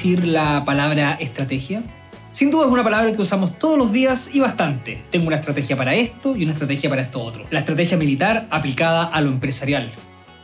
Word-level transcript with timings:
Estrategia. 0.00 0.08
¿Qué 0.08 0.08
quiere 0.08 0.22
decir 0.22 0.26
la 0.32 0.64
palabra 0.64 1.12
estrategia? 1.20 1.82
Sin 2.30 2.50
duda 2.50 2.64
es 2.64 2.72
una 2.72 2.82
palabra 2.82 3.12
que 3.12 3.20
usamos 3.20 3.58
todos 3.58 3.76
los 3.76 3.92
días 3.92 4.34
y 4.34 4.40
bastante. 4.40 5.02
Tengo 5.10 5.26
una 5.26 5.36
estrategia 5.36 5.76
para 5.76 5.94
esto 5.94 6.36
y 6.36 6.44
una 6.44 6.52
estrategia 6.52 6.88
para 6.88 7.02
esto 7.02 7.22
otro. 7.22 7.44
La 7.50 7.60
estrategia 7.60 7.98
militar 7.98 8.46
aplicada 8.50 9.04
a 9.04 9.20
lo 9.20 9.28
empresarial. 9.28 9.92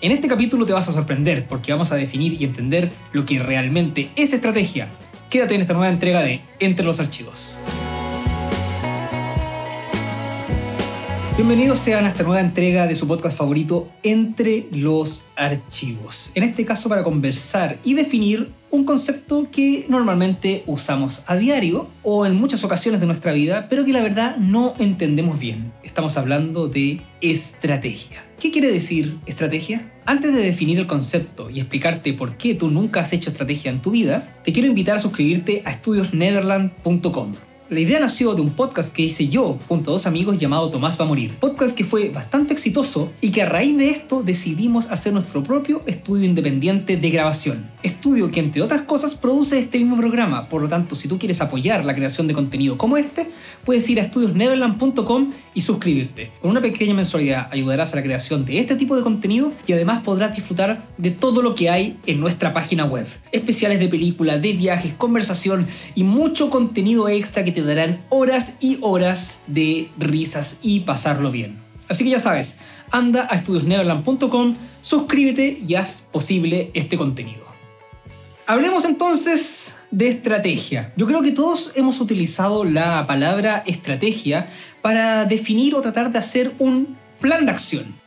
En 0.03 0.13
este 0.13 0.29
capítulo 0.29 0.67
te 0.67 0.75
vas 0.75 0.89
a 0.89 0.93
sorprender 0.93 1.47
porque 1.47 1.73
vamos 1.73 1.91
a 1.91 1.97
definir 1.97 2.35
y 2.35 2.45
entender 2.45 2.93
lo 3.13 3.25
que 3.25 3.39
realmente 3.39 4.11
es 4.15 4.35
estrategia. 4.35 4.89
Quédate 5.31 5.55
en 5.55 5.63
esta 5.63 5.73
nueva 5.73 5.89
entrega 5.89 6.23
de 6.23 6.43
Entre 6.61 6.85
los 6.85 7.01
Archivos. 7.01 7.57
Bienvenidos 11.37 11.81
sean 11.81 12.07
a 12.07 12.09
esta 12.09 12.23
nueva 12.23 12.41
entrega 12.41 12.87
de 12.87 12.95
su 12.95 13.07
podcast 13.07 13.37
favorito 13.37 13.91
Entre 14.03 14.69
los 14.73 15.27
Archivos. 15.37 16.33
En 16.35 16.43
este 16.43 16.65
caso 16.65 16.89
para 16.89 17.05
conversar 17.05 17.79
y 17.85 17.93
definir 17.93 18.53
un 18.71 18.87
concepto 18.87 19.51
que 19.51 19.85
normalmente 19.91 20.63
usamos 20.65 21.25
a 21.27 21.37
diario 21.37 21.91
o 22.03 22.25
en 22.25 22.37
muchas 22.37 22.65
ocasiones 22.65 23.03
de 23.03 23.07
nuestra 23.07 23.35
vida, 23.35 23.69
pero 23.69 23.85
que 23.85 23.93
la 23.93 24.01
verdad 24.01 24.39
no 24.39 24.77
entendemos 24.79 25.39
bien. 25.39 25.75
Estamos 25.83 26.17
hablando 26.17 26.69
de 26.69 27.03
estrategia. 27.21 28.25
¿Qué 28.41 28.51
quiere 28.51 28.73
decir 28.73 29.19
estrategia? 29.27 29.93
Antes 30.07 30.35
de 30.35 30.41
definir 30.41 30.79
el 30.79 30.87
concepto 30.87 31.51
y 31.51 31.61
explicarte 31.61 32.15
por 32.15 32.39
qué 32.39 32.55
tú 32.55 32.71
nunca 32.71 33.01
has 33.01 33.13
hecho 33.13 33.29
estrategia 33.29 33.71
en 33.71 33.83
tu 33.83 33.91
vida, 33.91 34.41
te 34.43 34.55
quiero 34.55 34.69
invitar 34.69 34.97
a 34.97 35.01
suscribirte 35.01 35.61
a 35.67 35.71
estudiosneverland.com. 35.73 37.35
La 37.69 37.81
idea 37.81 37.99
nació 37.99 38.33
de 38.37 38.43
un 38.43 38.51
podcast 38.51 38.95
que 38.95 39.03
hice 39.03 39.27
yo 39.27 39.59
junto 39.67 39.91
a 39.91 39.95
dos 39.95 40.07
amigos 40.07 40.39
llamado 40.39 40.71
Tomás 40.71 41.01
va 41.01 41.05
a 41.05 41.09
morir. 41.09 41.37
Podcast 41.41 41.75
que 41.75 41.85
fue 41.85 42.11
bastante 42.11 42.53
exitoso 42.55 43.11
y 43.21 43.33
que 43.33 43.43
a 43.43 43.47
raíz 43.47 43.77
de 43.77 43.91
esto 43.91 44.23
decidimos 44.23 44.87
hacer 44.87 45.13
nuestro 45.13 45.43
propio 45.43 45.83
estudio 45.85 46.27
independiente 46.27 46.97
de 46.97 47.11
grabación. 47.11 47.69
Estudio 47.83 48.31
que 48.31 48.39
entre 48.39 48.63
otras 48.63 48.83
cosas 48.83 49.17
produce 49.17 49.59
este 49.59 49.79
mismo 49.79 49.97
programa. 49.97 50.49
Por 50.49 50.63
lo 50.63 50.69
tanto, 50.69 50.95
si 50.95 51.09
tú 51.09 51.19
quieres 51.19 51.41
apoyar 51.41 51.85
la 51.85 51.97
creación 51.97 52.29
de 52.29 52.35
contenido 52.35 52.79
como 52.79 52.99
este, 52.99 53.29
puedes 53.65 53.91
ir 53.91 53.99
a 53.99 54.05
estudiosneverland.com 54.05 55.33
y 55.53 55.61
suscribirte. 55.61 56.31
Con 56.41 56.53
una 56.53 56.61
pequeña 56.61 56.95
mensualidad 56.95 57.49
ayudarás 57.51 57.93
a 57.93 57.97
la 57.97 58.05
creación 58.05 58.45
de 58.45 58.61
este 58.61 58.77
tipo 58.77 58.97
de 58.97 59.03
contenido 59.03 59.53
y 59.67 59.73
además 59.73 60.05
podrás 60.05 60.37
disfrutar 60.37 60.87
de 60.99 61.11
todo 61.11 61.43
lo 61.43 61.57
que 61.57 61.69
hay 61.69 61.99
en 62.07 62.21
nuestra 62.21 62.53
página 62.53 62.85
web. 62.85 63.09
Especiales 63.33 63.81
de 63.81 63.89
película, 63.89 64.39
de 64.39 64.53
viajes, 64.53 64.95
conversación 64.95 65.67
y 65.97 66.05
mucho 66.05 66.49
contenido 66.49 67.09
extra 67.09 67.43
que 67.43 67.56
te 67.57 67.75
darán 67.75 68.05
horas 68.11 68.55
y 68.61 68.77
horas 68.83 69.41
de 69.47 69.89
risas 69.97 70.59
y 70.63 70.81
pasarlo 70.81 71.31
bien. 71.31 71.59
Así 71.89 72.05
que 72.05 72.11
ya 72.11 72.21
sabes, 72.21 72.59
anda 72.91 73.27
a 73.31 73.37
estudiosneverland.com, 73.37 74.57
suscríbete 74.83 75.59
y 75.67 75.75
haz 75.75 76.05
posible 76.13 76.71
este 76.75 76.99
contenido. 76.99 77.47
Hablemos 78.47 78.85
entonces 78.85 79.75
de 79.91 80.09
estrategia. 80.09 80.93
Yo 80.97 81.07
creo 81.07 81.23
que 81.23 81.33
todos 81.33 81.73
hemos 81.75 81.99
utilizado 81.99 82.65
la 82.65 83.07
palabra 83.07 83.63
estrategia 83.67 84.51
para 84.83 85.25
definir 85.25 85.75
o 85.75 85.81
tratar 85.81 86.13
de 86.13 86.19
hacer 86.19 86.53
un 86.59 86.99
plan 87.21 87.47
de 87.47 87.53
acción. 87.53 87.99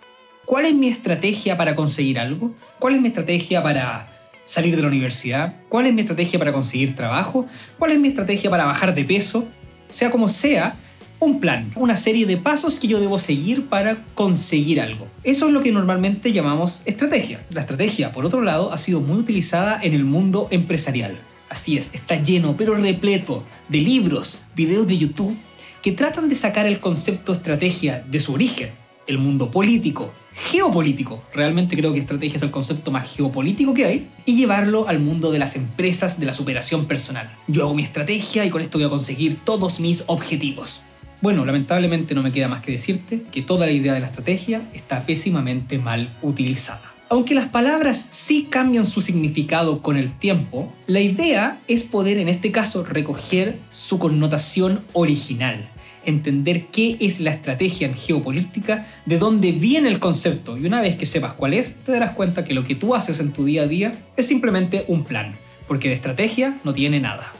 ¿Cuál 0.46 0.66
es 0.66 0.76
mi 0.76 0.90
estrategia 0.90 1.58
para 1.58 1.76
conseguir 1.76 2.20
algo? 2.20 2.54
¿Cuál 2.78 2.96
es 2.96 3.02
mi 3.02 3.08
estrategia 3.08 3.64
para 3.64 4.19
salir 4.50 4.76
de 4.76 4.82
la 4.82 4.88
universidad? 4.88 5.54
¿Cuál 5.70 5.86
es 5.86 5.94
mi 5.94 6.02
estrategia 6.02 6.40
para 6.40 6.52
conseguir 6.52 6.96
trabajo? 6.96 7.46
¿Cuál 7.78 7.92
es 7.92 8.00
mi 8.00 8.08
estrategia 8.08 8.50
para 8.50 8.66
bajar 8.66 8.96
de 8.96 9.06
peso? 9.06 9.48
Sea 9.90 10.10
como 10.10 10.28
sea, 10.28 10.76
un 11.20 11.40
plan, 11.40 11.72
una 11.76 11.96
serie 11.96 12.26
de 12.26 12.38
pasos 12.38 12.80
que 12.80 12.88
yo 12.88 13.00
debo 13.00 13.20
seguir 13.20 13.68
para 13.68 14.04
conseguir 14.16 14.82
algo. 14.82 15.08
Eso 15.24 15.48
es 15.48 15.54
lo 15.54 15.62
que 15.62 15.72
normalmente 15.72 16.32
llamamos 16.32 16.82
estrategia. 16.86 17.46
La 17.52 17.62
estrategia, 17.62 18.12
por 18.12 18.26
otro 18.26 18.42
lado, 18.42 18.74
ha 18.74 18.80
sido 18.80 19.02
muy 19.02 19.20
utilizada 19.20 19.80
en 19.84 19.94
el 19.94 20.04
mundo 20.04 20.48
empresarial. 20.50 21.20
Así 21.50 21.78
es, 21.78 21.92
está 21.94 22.16
lleno, 22.16 22.58
pero 22.58 22.74
repleto 22.74 23.44
de 23.68 23.80
libros, 23.80 24.42
videos 24.56 24.88
de 24.88 24.98
YouTube 24.98 25.38
que 25.84 25.92
tratan 25.92 26.28
de 26.28 26.36
sacar 26.36 26.66
el 26.66 26.80
concepto 26.80 27.34
estrategia 27.34 28.04
de 28.10 28.20
su 28.20 28.34
origen, 28.34 28.72
el 29.06 29.20
mundo 29.20 29.52
político, 29.52 30.12
geopolítico, 30.34 31.24
realmente 31.34 31.76
creo 31.76 31.94
que 31.94 32.00
estrategia 32.00 32.38
es 32.38 32.44
el 32.44 32.52
concepto 32.52 32.92
más 32.92 33.16
geopolítico 33.16 33.74
que 33.74 33.86
hay, 33.86 34.10
y 34.26 34.36
llevarlo 34.36 34.88
al 34.88 35.00
mundo 35.00 35.32
de 35.32 35.40
las 35.40 35.56
empresas, 35.56 36.20
de 36.20 36.26
la 36.26 36.34
superación 36.34 36.86
personal. 36.86 37.36
Yo 37.48 37.64
hago 37.64 37.74
mi 37.74 37.84
estrategia 37.84 38.46
y 38.46 38.50
con 38.50 38.62
esto 38.62 38.78
voy 38.78 38.88
a 38.88 38.90
conseguir 38.90 39.40
todos 39.40 39.80
mis 39.80 40.04
objetivos. 40.08 40.84
Bueno, 41.22 41.46
lamentablemente 41.46 42.16
no 42.16 42.24
me 42.24 42.32
queda 42.32 42.48
más 42.48 42.62
que 42.62 42.72
decirte 42.72 43.24
que 43.30 43.42
toda 43.42 43.66
la 43.66 43.74
idea 43.74 43.94
de 43.94 44.00
la 44.00 44.08
estrategia 44.08 44.70
está 44.74 45.06
pésimamente 45.06 45.78
mal 45.78 46.16
utilizada. 46.22 46.94
Aunque 47.10 47.34
las 47.34 47.50
palabras 47.50 48.06
sí 48.12 48.48
cambian 48.50 48.86
su 48.86 49.02
significado 49.02 49.82
con 49.82 49.98
el 49.98 50.12
tiempo, 50.18 50.72
la 50.86 51.02
idea 51.02 51.60
es 51.68 51.84
poder 51.84 52.20
en 52.20 52.30
este 52.30 52.52
caso 52.52 52.86
recoger 52.86 53.60
su 53.72 53.98
connotación 53.98 54.86
original, 54.94 55.68
entender 56.06 56.68
qué 56.68 56.98
es 57.00 57.20
la 57.20 57.32
estrategia 57.32 57.88
en 57.88 57.94
geopolítica, 57.94 58.88
de 59.06 59.18
dónde 59.18 59.52
viene 59.52 59.90
el 59.90 60.00
concepto, 60.00 60.58
y 60.58 60.66
una 60.66 60.82
vez 60.82 60.96
que 60.96 61.06
sepas 61.06 61.34
cuál 61.34 61.54
es, 61.54 61.76
te 61.84 61.92
darás 61.92 62.12
cuenta 62.12 62.44
que 62.44 62.54
lo 62.54 62.64
que 62.64 62.76
tú 62.76 62.96
haces 62.96 63.20
en 63.20 63.32
tu 63.34 63.46
día 63.46 63.64
a 63.64 63.68
día 63.68 63.94
es 64.18 64.26
simplemente 64.26 64.86
un 64.88 65.04
plan, 65.04 65.38
porque 65.68 65.90
de 65.90 65.96
estrategia 65.96 66.60
no 66.64 66.74
tiene 66.74 67.00
nada. 67.00 67.32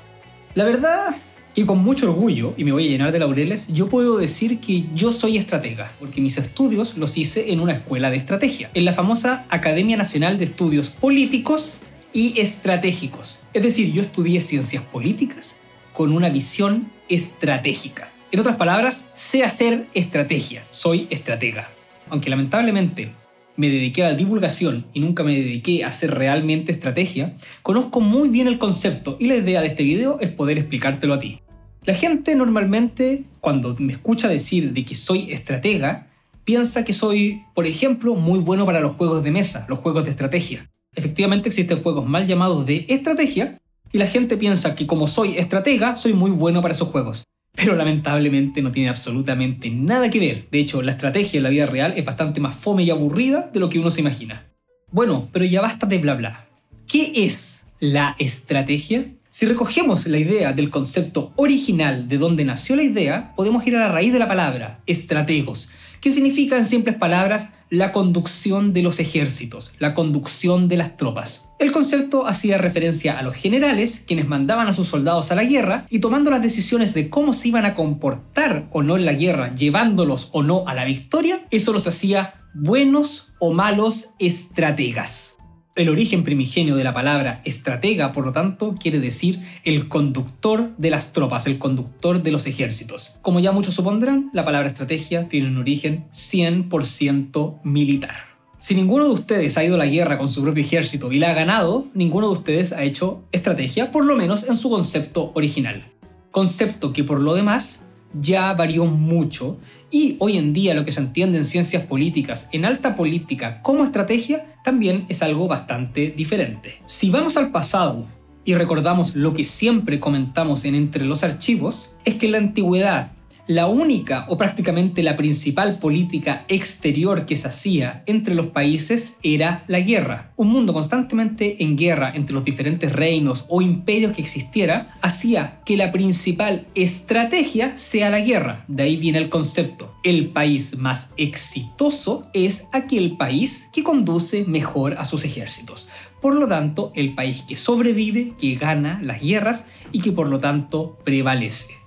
La 0.56 0.66
verdad 0.66 1.16
y 1.56 1.66
con 1.66 1.80
mucho 1.80 2.10
orgullo, 2.10 2.54
y 2.58 2.64
me 2.64 2.72
voy 2.72 2.88
a 2.88 2.90
llenar 2.90 3.12
de 3.12 3.20
laureles, 3.20 3.68
yo 3.68 3.90
puedo 3.90 4.18
decir 4.18 4.60
que 4.60 4.86
yo 4.94 5.12
soy 5.12 5.38
estratega, 5.38 5.92
porque 6.00 6.22
mis 6.22 6.38
estudios 6.38 6.96
los 6.96 7.18
hice 7.18 7.52
en 7.52 7.60
una 7.60 7.74
escuela 7.74 8.10
de 8.10 8.18
estrategia, 8.18 8.70
en 8.74 8.86
la 8.86 8.94
famosa 8.94 9.46
Academia 9.50 9.98
Nacional 9.98 10.38
de 10.38 10.46
Estudios 10.46 10.90
Políticos 10.90 11.82
y 12.14 12.40
Estratégicos. 12.40 13.40
Es 13.54 13.64
decir, 13.64 13.92
yo 13.92 14.02
estudié 14.02 14.42
ciencias 14.42 14.84
políticas 14.84 15.56
con 15.92 16.14
una 16.14 16.30
visión 16.30 16.92
estratégica. 17.10 18.09
En 18.32 18.40
otras 18.40 18.58
palabras, 18.58 19.08
sé 19.12 19.44
hacer 19.44 19.88
estrategia, 19.96 20.64
soy 20.70 21.08
estratega. 21.10 21.68
Aunque 22.12 22.30
lamentablemente 22.30 23.12
me 23.56 23.70
dediqué 23.70 24.04
a 24.04 24.10
la 24.10 24.14
divulgación 24.14 24.86
y 24.94 25.00
nunca 25.00 25.24
me 25.24 25.36
dediqué 25.36 25.84
a 25.84 25.88
hacer 25.88 26.14
realmente 26.14 26.72
estrategia, 26.72 27.36
conozco 27.64 28.02
muy 28.02 28.30
bien 28.30 28.48
el 28.48 28.60
concepto 28.60 29.18
y 29.20 29.26
la 29.26 29.36
idea 29.36 29.62
de 29.62 29.68
este 29.68 29.82
video 29.82 30.20
es 30.20 30.30
poder 30.30 30.60
explicártelo 30.60 31.16
a 31.16 31.20
ti. 31.20 31.42
La 31.86 31.96
gente 31.96 32.36
normalmente, 32.36 33.24
cuando 33.42 33.76
me 33.80 33.94
escucha 33.94 34.28
decir 34.28 34.74
de 34.74 34.86
que 34.86 34.94
soy 34.94 35.32
estratega, 35.32 36.06
piensa 36.44 36.86
que 36.86 36.94
soy, 36.94 37.42
por 37.56 37.66
ejemplo, 37.66 38.14
muy 38.14 38.38
bueno 38.38 38.64
para 38.64 38.80
los 38.80 38.92
juegos 38.92 39.24
de 39.24 39.32
mesa, 39.32 39.66
los 39.68 39.80
juegos 39.80 40.04
de 40.04 40.12
estrategia. 40.12 40.70
Efectivamente 40.96 41.50
existen 41.50 41.82
juegos 41.82 42.06
mal 42.06 42.28
llamados 42.28 42.68
de 42.68 42.86
estrategia 42.90 43.60
y 43.92 43.98
la 43.98 44.06
gente 44.06 44.38
piensa 44.38 44.76
que 44.76 44.86
como 44.86 45.08
soy 45.08 45.36
estratega, 45.36 45.96
soy 45.96 46.14
muy 46.14 46.30
bueno 46.30 46.62
para 46.62 46.76
esos 46.76 46.90
juegos 46.90 47.24
pero 47.54 47.76
lamentablemente 47.76 48.62
no 48.62 48.72
tiene 48.72 48.90
absolutamente 48.90 49.70
nada 49.70 50.10
que 50.10 50.20
ver. 50.20 50.48
De 50.52 50.60
hecho, 50.60 50.82
la 50.82 50.92
estrategia 50.92 51.38
en 51.38 51.44
la 51.44 51.50
vida 51.50 51.66
real 51.66 51.94
es 51.96 52.06
bastante 52.06 52.40
más 52.40 52.56
fome 52.56 52.84
y 52.84 52.90
aburrida 52.90 53.50
de 53.54 53.60
lo 53.60 53.70
que 53.70 53.80
uno 53.80 53.92
se 53.92 54.02
imagina. 54.02 54.48
Bueno, 54.92 55.30
pero 55.32 55.46
ya 55.46 55.62
basta 55.62 55.86
de 55.86 55.98
bla 55.98 56.16
bla. 56.16 56.48
¿Qué 56.88 57.12
es 57.16 57.62
la 57.80 58.16
estrategia? 58.18 59.06
Si 59.30 59.46
recogemos 59.46 60.08
la 60.08 60.18
idea 60.18 60.54
del 60.54 60.72
concepto 60.72 61.34
original 61.36 62.08
de 62.08 62.18
donde 62.18 62.46
nació 62.46 62.76
la 62.76 62.84
idea, 62.84 63.34
podemos 63.36 63.66
ir 63.68 63.76
a 63.76 63.80
la 63.82 63.90
raíz 63.90 64.12
de 64.12 64.18
la 64.18 64.28
palabra, 64.28 64.82
estrategos, 64.88 65.70
que 66.02 66.12
significa 66.12 66.58
en 66.58 66.66
simples 66.66 66.96
palabras 66.96 67.52
la 67.70 67.92
conducción 67.92 68.74
de 68.74 68.82
los 68.82 69.00
ejércitos, 69.00 69.74
la 69.80 69.94
conducción 69.94 70.68
de 70.68 70.78
las 70.78 70.98
tropas. 70.98 71.50
El 71.60 71.72
concepto 71.72 72.26
hacía 72.26 72.58
referencia 72.58 73.18
a 73.18 73.22
los 73.22 73.36
generales, 73.36 74.04
quienes 74.08 74.28
mandaban 74.28 74.68
a 74.68 74.74
sus 74.74 74.88
soldados 74.88 75.32
a 75.32 75.36
la 75.36 75.44
guerra 75.44 75.86
y 75.90 76.00
tomando 76.00 76.32
las 76.32 76.42
decisiones 76.42 76.94
de 76.94 77.10
cómo 77.10 77.34
se 77.34 77.50
iban 77.50 77.66
a 77.66 77.76
comportar 77.76 78.68
o 78.72 78.82
no 78.82 78.96
en 78.96 79.06
la 79.06 79.14
guerra, 79.14 79.54
llevándolos 79.54 80.30
o 80.32 80.42
no 80.42 80.64
a 80.68 80.74
la 80.74 80.86
victoria, 80.86 81.46
eso 81.52 81.74
los 81.74 81.88
hacía 81.88 82.42
buenos 82.54 83.28
o 83.40 83.54
malos 83.54 84.10
estrategas. 84.20 85.39
El 85.80 85.88
origen 85.88 86.26
primigenio 86.26 86.76
de 86.76 86.84
la 86.84 86.92
palabra 86.92 87.42
estratega, 87.46 88.12
por 88.12 88.26
lo 88.26 88.34
tanto, 88.34 88.76
quiere 88.78 89.00
decir 89.00 89.42
el 89.64 89.88
conductor 89.88 90.76
de 90.78 90.90
las 90.90 91.14
tropas, 91.14 91.48
el 91.48 91.58
conductor 91.58 92.22
de 92.22 92.32
los 92.32 92.48
ejércitos. 92.48 93.16
Como 93.22 93.40
ya 93.40 93.54
muchos 93.54 93.76
supondrán, 93.76 94.30
la 94.34 94.44
palabra 94.44 94.68
estrategia 94.68 95.30
tiene 95.30 95.48
un 95.48 95.58
origen 95.58 96.04
100% 96.12 97.62
militar. 97.64 98.26
Si 98.58 98.76
ninguno 98.76 99.06
de 99.06 99.12
ustedes 99.12 99.58
ha 99.58 99.64
ido 99.64 99.76
a 99.76 99.78
la 99.78 99.86
guerra 99.86 100.18
con 100.18 100.30
su 100.30 100.42
propio 100.42 100.66
ejército 100.66 101.14
y 101.14 101.20
la 101.20 101.30
ha 101.30 101.34
ganado, 101.34 101.88
ninguno 101.94 102.28
de 102.28 102.34
ustedes 102.34 102.74
ha 102.74 102.84
hecho 102.84 103.24
estrategia, 103.32 103.90
por 103.90 104.04
lo 104.04 104.18
menos 104.18 104.50
en 104.50 104.58
su 104.58 104.70
concepto 104.70 105.32
original. 105.34 105.94
Concepto 106.32 106.92
que 106.92 107.06
por 107.06 107.22
lo 107.22 107.36
demás 107.36 107.86
ya 108.14 108.54
varió 108.54 108.86
mucho 108.86 109.58
y 109.92 110.18
hoy 110.20 110.38
en 110.38 110.54
día 110.54 110.74
lo 110.74 110.84
que 110.84 110.92
se 110.92 111.00
entiende 111.00 111.38
en 111.38 111.46
ciencias 111.46 111.84
políticas, 111.84 112.50
en 112.52 112.66
alta 112.66 112.96
política 112.96 113.62
como 113.62 113.84
estrategia, 113.84 114.46
también 114.70 115.08
es 115.10 115.24
algo 115.24 115.48
bastante 115.48 116.14
diferente. 116.16 116.80
Si 116.86 117.10
vamos 117.10 117.38
al 117.38 117.52
pasado 117.52 118.06
y 118.46 118.54
recordamos 118.54 119.16
lo 119.16 119.34
que 119.34 119.44
siempre 119.44 120.00
comentamos 120.00 120.64
en 120.64 120.76
Entre 120.76 121.06
los 121.06 121.24
Archivos, 121.24 121.98
es 122.06 122.14
que 122.14 122.28
la 122.28 122.38
antigüedad 122.38 123.14
la 123.50 123.66
única 123.66 124.28
o 124.30 124.38
prácticamente 124.38 125.02
la 125.02 125.16
principal 125.16 125.80
política 125.80 126.46
exterior 126.50 127.26
que 127.26 127.36
se 127.36 127.48
hacía 127.48 128.04
entre 128.06 128.36
los 128.36 128.46
países 128.48 129.16
era 129.24 129.64
la 129.66 129.80
guerra. 129.80 130.34
Un 130.36 130.50
mundo 130.50 130.72
constantemente 130.72 131.64
en 131.64 131.76
guerra 131.76 132.12
entre 132.14 132.36
los 132.36 132.46
diferentes 132.46 132.94
reinos 132.94 133.46
o 133.50 133.64
imperios 133.64 134.16
que 134.16 134.22
existiera 134.22 134.94
hacía 135.02 135.64
que 135.66 135.78
la 135.78 135.92
principal 135.92 136.68
estrategia 136.76 137.76
sea 137.76 138.12
la 138.12 138.20
guerra. 138.20 138.66
De 138.68 138.84
ahí 138.84 138.98
viene 138.98 139.18
el 139.18 139.30
concepto. 139.30 139.96
El 140.04 140.30
país 140.30 140.78
más 140.78 141.10
exitoso 141.18 142.30
es 142.36 142.68
aquel 142.72 143.18
país 143.18 143.68
que 143.74 143.82
conduce 143.82 144.46
mejor 144.46 144.96
a 145.00 145.06
sus 145.06 145.26
ejércitos. 145.26 145.88
Por 146.22 146.36
lo 146.36 146.48
tanto, 146.48 146.92
el 146.94 147.16
país 147.16 147.42
que 147.42 147.58
sobrevive, 147.58 148.36
que 148.40 148.58
gana 148.58 149.00
las 149.02 149.24
guerras 149.24 149.66
y 149.92 150.02
que 150.02 150.12
por 150.12 150.28
lo 150.28 150.38
tanto 150.38 151.00
prevalece. 151.04 151.79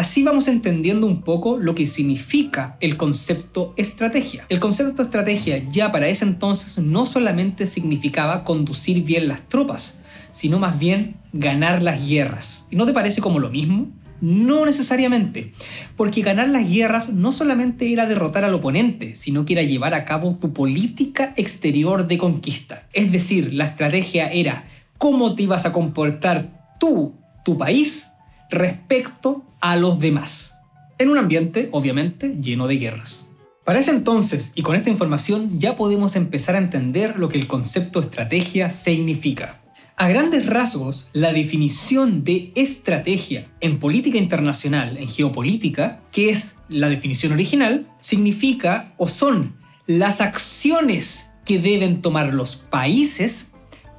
Así 0.00 0.22
vamos 0.22 0.48
entendiendo 0.48 1.06
un 1.06 1.20
poco 1.20 1.58
lo 1.58 1.74
que 1.74 1.84
significa 1.84 2.78
el 2.80 2.96
concepto 2.96 3.74
estrategia. 3.76 4.46
El 4.48 4.58
concepto 4.58 5.02
estrategia 5.02 5.62
ya 5.68 5.92
para 5.92 6.08
ese 6.08 6.24
entonces 6.24 6.78
no 6.78 7.04
solamente 7.04 7.66
significaba 7.66 8.42
conducir 8.42 9.04
bien 9.04 9.28
las 9.28 9.46
tropas, 9.46 10.00
sino 10.30 10.58
más 10.58 10.78
bien 10.78 11.18
ganar 11.34 11.82
las 11.82 12.08
guerras. 12.08 12.66
¿Y 12.70 12.76
no 12.76 12.86
te 12.86 12.94
parece 12.94 13.20
como 13.20 13.40
lo 13.40 13.50
mismo? 13.50 13.90
No 14.22 14.64
necesariamente, 14.64 15.52
porque 15.98 16.22
ganar 16.22 16.48
las 16.48 16.66
guerras 16.66 17.10
no 17.10 17.30
solamente 17.30 17.92
era 17.92 18.06
derrotar 18.06 18.42
al 18.46 18.54
oponente, 18.54 19.14
sino 19.16 19.44
que 19.44 19.52
era 19.52 19.64
llevar 19.64 19.92
a 19.92 20.06
cabo 20.06 20.34
tu 20.34 20.54
política 20.54 21.34
exterior 21.36 22.08
de 22.08 22.16
conquista. 22.16 22.88
Es 22.94 23.12
decir, 23.12 23.52
la 23.52 23.66
estrategia 23.66 24.32
era 24.32 24.64
cómo 24.96 25.34
te 25.34 25.42
ibas 25.42 25.66
a 25.66 25.72
comportar 25.72 26.78
tú, 26.80 27.16
tu 27.44 27.58
país, 27.58 28.09
respecto 28.50 29.44
a 29.60 29.76
los 29.76 29.98
demás, 29.98 30.54
en 30.98 31.08
un 31.08 31.18
ambiente, 31.18 31.68
obviamente, 31.72 32.36
lleno 32.40 32.66
de 32.66 32.76
guerras. 32.76 33.26
Para 33.64 33.78
ese 33.78 33.92
entonces, 33.92 34.52
y 34.54 34.62
con 34.62 34.74
esta 34.74 34.90
información, 34.90 35.60
ya 35.60 35.76
podemos 35.76 36.16
empezar 36.16 36.56
a 36.56 36.58
entender 36.58 37.18
lo 37.18 37.28
que 37.28 37.38
el 37.38 37.46
concepto 37.46 38.00
estrategia 38.00 38.70
significa. 38.70 39.60
A 39.96 40.08
grandes 40.08 40.46
rasgos, 40.46 41.08
la 41.12 41.32
definición 41.32 42.24
de 42.24 42.52
estrategia 42.56 43.48
en 43.60 43.78
política 43.78 44.18
internacional, 44.18 44.96
en 44.96 45.06
geopolítica, 45.06 46.00
que 46.10 46.30
es 46.30 46.56
la 46.68 46.88
definición 46.88 47.32
original, 47.32 47.86
significa 48.00 48.94
o 48.96 49.08
son 49.08 49.56
las 49.86 50.20
acciones 50.20 51.28
que 51.44 51.58
deben 51.58 52.00
tomar 52.00 52.32
los 52.32 52.56
países 52.56 53.48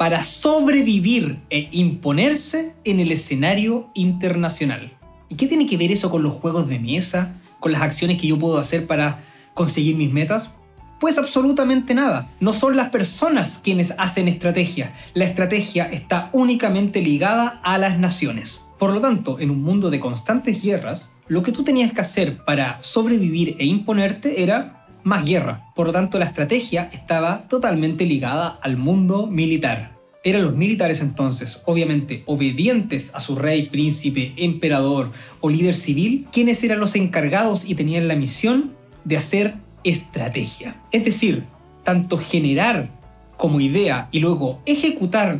para 0.02 0.24
sobrevivir 0.24 1.44
e 1.52 1.70
imponerse 1.74 2.74
en 2.86 3.00
el 3.00 3.12
escenario 3.12 3.92
internacional. 3.94 4.98
¿Y 5.30 5.36
qué 5.36 5.46
tiene 5.46 5.68
que 5.68 5.78
ver 5.78 5.92
eso 5.92 6.10
con 6.10 6.24
los 6.24 6.34
juegos 6.34 6.68
de 6.68 6.80
mesa? 6.80 7.36
¿Con 7.60 7.72
las 7.72 7.84
acciones 7.84 8.18
que 8.18 8.26
yo 8.26 8.40
puedo 8.40 8.58
hacer 8.58 8.88
para 8.88 9.24
conseguir 9.54 9.96
mis 9.96 10.12
metas? 10.12 10.54
Pues 11.00 11.20
absolutamente 11.20 11.94
nada. 11.94 12.32
No 12.40 12.52
son 12.54 12.78
las 12.78 12.90
personas 12.90 13.60
quienes 13.62 13.94
hacen 14.00 14.28
estrategia. 14.28 14.92
La 15.14 15.26
estrategia 15.26 15.86
está 15.86 16.32
únicamente 16.34 17.00
ligada 17.04 17.62
a 17.64 17.78
las 17.78 18.00
naciones. 18.00 18.64
Por 18.80 18.94
lo 18.94 19.02
tanto, 19.02 19.40
en 19.40 19.52
un 19.52 19.62
mundo 19.62 19.92
de 19.92 20.00
constantes 20.00 20.64
guerras, 20.64 21.12
lo 21.28 21.44
que 21.44 21.52
tú 21.52 21.64
tenías 21.64 21.94
que 21.94 22.02
hacer 22.02 22.44
para 22.44 22.82
sobrevivir 22.82 23.56
e 23.60 23.66
imponerte 23.66 24.42
era 24.42 24.88
más 25.04 25.26
guerra. 25.26 25.72
Por 25.76 25.86
lo 25.86 25.94
tanto, 25.94 26.18
la 26.18 26.26
estrategia 26.26 26.90
estaba 26.92 27.48
totalmente 27.48 28.08
ligada 28.08 28.60
al 28.64 28.78
mundo 28.78 29.28
militar. 29.28 29.91
Eran 30.24 30.44
los 30.44 30.56
militares 30.56 31.02
entonces, 31.02 31.64
obviamente, 31.66 32.22
obedientes 32.28 33.12
a 33.16 33.20
su 33.20 33.36
rey, 33.36 33.70
príncipe, 33.70 34.34
emperador 34.38 35.12
o 35.40 35.50
líder 35.50 35.74
civil, 35.74 36.28
quienes 36.32 36.64
eran 36.64 36.80
los 36.80 36.96
encargados 36.96 37.66
y 37.66 37.74
tenían 37.74 38.08
la 38.08 38.16
misión 38.16 38.76
de 39.04 39.18
hacer 39.18 39.56
estrategia. 39.84 40.80
Es 40.92 41.06
decir, 41.06 41.46
tanto 41.84 42.20
generar 42.20 42.92
como 43.36 43.60
idea 43.62 44.10
y 44.12 44.20
luego 44.20 44.62
ejecutar 44.68 45.40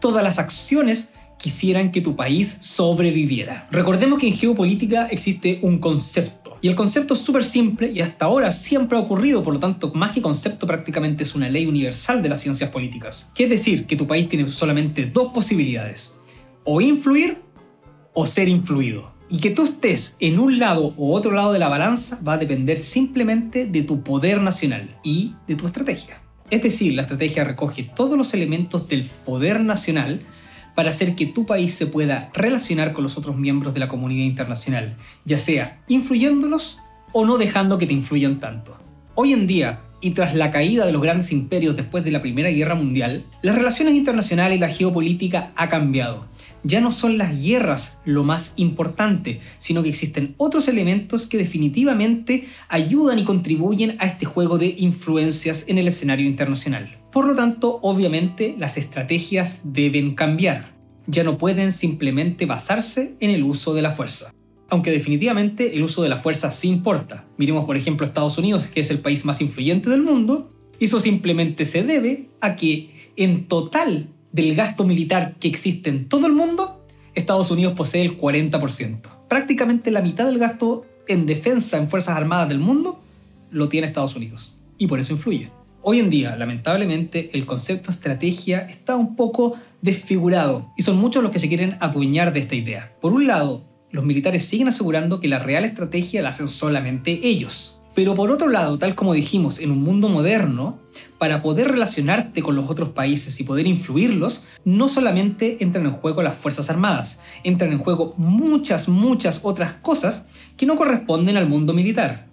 todas 0.00 0.24
las 0.24 0.40
acciones 0.40 1.08
que 1.38 1.48
hicieran 1.48 1.92
que 1.92 2.00
tu 2.00 2.16
país 2.16 2.58
sobreviviera. 2.60 3.66
Recordemos 3.70 4.18
que 4.18 4.28
en 4.28 4.34
geopolítica 4.34 5.06
existe 5.06 5.60
un 5.62 5.78
concepto 5.78 6.38
y 6.60 6.68
el 6.68 6.74
concepto 6.74 7.14
es 7.14 7.20
súper 7.20 7.44
simple 7.44 7.90
y 7.92 8.00
hasta 8.00 8.24
ahora 8.24 8.50
siempre 8.50 8.98
ha 8.98 9.00
ocurrido, 9.00 9.44
por 9.44 9.54
lo 9.54 9.60
tanto, 9.60 9.92
más 9.94 10.12
que 10.12 10.22
concepto 10.22 10.66
prácticamente 10.66 11.22
es 11.22 11.34
una 11.34 11.48
ley 11.48 11.66
universal 11.66 12.20
de 12.22 12.28
las 12.28 12.40
ciencias 12.40 12.70
políticas. 12.70 13.30
Que 13.34 13.44
es 13.44 13.50
decir, 13.50 13.86
que 13.86 13.96
tu 13.96 14.06
país 14.06 14.28
tiene 14.28 14.48
solamente 14.48 15.06
dos 15.06 15.32
posibilidades, 15.32 16.16
o 16.64 16.80
influir 16.80 17.38
o 18.12 18.26
ser 18.26 18.48
influido. 18.48 19.12
Y 19.30 19.38
que 19.38 19.50
tú 19.50 19.64
estés 19.64 20.16
en 20.20 20.38
un 20.38 20.58
lado 20.58 20.94
o 20.96 21.14
otro 21.14 21.32
lado 21.32 21.52
de 21.52 21.58
la 21.58 21.68
balanza 21.68 22.18
va 22.26 22.32
a 22.34 22.38
depender 22.38 22.78
simplemente 22.78 23.66
de 23.66 23.82
tu 23.82 24.02
poder 24.02 24.40
nacional 24.40 24.98
y 25.04 25.34
de 25.46 25.54
tu 25.54 25.66
estrategia. 25.66 26.22
Es 26.50 26.62
decir, 26.62 26.94
la 26.94 27.02
estrategia 27.02 27.44
recoge 27.44 27.84
todos 27.84 28.16
los 28.16 28.32
elementos 28.32 28.88
del 28.88 29.04
poder 29.26 29.60
nacional 29.60 30.26
para 30.78 30.90
hacer 30.90 31.16
que 31.16 31.26
tu 31.26 31.44
país 31.44 31.74
se 31.74 31.88
pueda 31.88 32.30
relacionar 32.34 32.92
con 32.92 33.02
los 33.02 33.18
otros 33.18 33.36
miembros 33.36 33.74
de 33.74 33.80
la 33.80 33.88
comunidad 33.88 34.22
internacional, 34.22 34.96
ya 35.24 35.36
sea 35.36 35.82
influyéndolos 35.88 36.78
o 37.10 37.24
no 37.24 37.36
dejando 37.36 37.78
que 37.78 37.86
te 37.88 37.94
influyan 37.94 38.38
tanto. 38.38 38.78
Hoy 39.16 39.32
en 39.32 39.48
día, 39.48 39.80
y 40.00 40.10
tras 40.10 40.36
la 40.36 40.52
caída 40.52 40.86
de 40.86 40.92
los 40.92 41.02
grandes 41.02 41.32
imperios 41.32 41.74
después 41.74 42.04
de 42.04 42.12
la 42.12 42.22
Primera 42.22 42.50
Guerra 42.50 42.76
Mundial, 42.76 43.26
las 43.42 43.56
relaciones 43.56 43.94
internacionales 43.94 44.56
y 44.56 44.60
la 44.60 44.68
geopolítica 44.68 45.50
ha 45.56 45.68
cambiado. 45.68 46.28
Ya 46.62 46.80
no 46.80 46.92
son 46.92 47.18
las 47.18 47.42
guerras 47.42 47.98
lo 48.04 48.22
más 48.22 48.52
importante, 48.54 49.40
sino 49.58 49.82
que 49.82 49.88
existen 49.88 50.36
otros 50.36 50.68
elementos 50.68 51.26
que 51.26 51.38
definitivamente 51.38 52.46
ayudan 52.68 53.18
y 53.18 53.24
contribuyen 53.24 53.96
a 53.98 54.06
este 54.06 54.26
juego 54.26 54.58
de 54.58 54.76
influencias 54.78 55.64
en 55.66 55.78
el 55.78 55.88
escenario 55.88 56.26
internacional. 56.26 56.97
Por 57.12 57.26
lo 57.26 57.34
tanto, 57.34 57.78
obviamente, 57.82 58.54
las 58.58 58.76
estrategias 58.76 59.60
deben 59.64 60.14
cambiar. 60.14 60.74
Ya 61.06 61.24
no 61.24 61.38
pueden 61.38 61.72
simplemente 61.72 62.44
basarse 62.44 63.16
en 63.20 63.30
el 63.30 63.44
uso 63.44 63.72
de 63.74 63.82
la 63.82 63.92
fuerza. 63.92 64.32
Aunque 64.68 64.90
definitivamente 64.90 65.74
el 65.76 65.82
uso 65.82 66.02
de 66.02 66.10
la 66.10 66.18
fuerza 66.18 66.50
sí 66.50 66.68
importa. 66.68 67.24
Miremos 67.38 67.64
por 67.64 67.76
ejemplo 67.76 68.06
Estados 68.06 68.36
Unidos, 68.36 68.66
que 68.66 68.80
es 68.80 68.90
el 68.90 69.00
país 69.00 69.24
más 69.24 69.40
influyente 69.40 69.88
del 69.88 70.02
mundo. 70.02 70.52
Eso 70.78 71.00
simplemente 71.00 71.64
se 71.64 71.82
debe 71.82 72.28
a 72.42 72.54
que 72.56 72.90
en 73.16 73.48
total 73.48 74.08
del 74.32 74.54
gasto 74.54 74.84
militar 74.84 75.36
que 75.40 75.48
existe 75.48 75.88
en 75.88 76.08
todo 76.08 76.26
el 76.26 76.34
mundo, 76.34 76.84
Estados 77.14 77.50
Unidos 77.50 77.72
posee 77.74 78.02
el 78.02 78.18
40%. 78.18 79.00
Prácticamente 79.28 79.90
la 79.90 80.02
mitad 80.02 80.26
del 80.26 80.38
gasto 80.38 80.84
en 81.08 81.24
defensa 81.24 81.78
en 81.78 81.88
Fuerzas 81.88 82.16
Armadas 82.16 82.48
del 82.48 82.58
mundo 82.58 83.00
lo 83.50 83.70
tiene 83.70 83.86
Estados 83.86 84.14
Unidos. 84.14 84.54
Y 84.76 84.86
por 84.86 85.00
eso 85.00 85.14
influye. 85.14 85.50
Hoy 85.82 86.00
en 86.00 86.10
día, 86.10 86.36
lamentablemente, 86.36 87.30
el 87.34 87.46
concepto 87.46 87.90
estrategia 87.90 88.60
está 88.60 88.96
un 88.96 89.14
poco 89.14 89.56
desfigurado 89.80 90.72
y 90.76 90.82
son 90.82 90.98
muchos 90.98 91.22
los 91.22 91.30
que 91.30 91.38
se 91.38 91.48
quieren 91.48 91.76
adueñar 91.80 92.32
de 92.32 92.40
esta 92.40 92.56
idea. 92.56 92.96
Por 93.00 93.12
un 93.12 93.28
lado, 93.28 93.64
los 93.90 94.04
militares 94.04 94.44
siguen 94.44 94.68
asegurando 94.68 95.20
que 95.20 95.28
la 95.28 95.38
real 95.38 95.64
estrategia 95.64 96.20
la 96.20 96.30
hacen 96.30 96.48
solamente 96.48 97.20
ellos. 97.22 97.78
Pero 97.94 98.14
por 98.14 98.30
otro 98.30 98.48
lado, 98.48 98.78
tal 98.78 98.94
como 98.94 99.14
dijimos, 99.14 99.60
en 99.60 99.70
un 99.70 99.82
mundo 99.82 100.08
moderno, 100.08 100.78
para 101.18 101.42
poder 101.42 101.68
relacionarte 101.68 102.42
con 102.42 102.54
los 102.54 102.68
otros 102.70 102.90
países 102.90 103.40
y 103.40 103.44
poder 103.44 103.66
influirlos, 103.66 104.44
no 104.64 104.88
solamente 104.88 105.62
entran 105.64 105.86
en 105.86 105.92
juego 105.92 106.22
las 106.22 106.36
Fuerzas 106.36 106.70
Armadas, 106.70 107.18
entran 107.44 107.72
en 107.72 107.78
juego 107.78 108.14
muchas, 108.16 108.88
muchas 108.88 109.40
otras 109.42 109.74
cosas 109.74 110.26
que 110.56 110.66
no 110.66 110.76
corresponden 110.76 111.36
al 111.36 111.48
mundo 111.48 111.72
militar. 111.72 112.27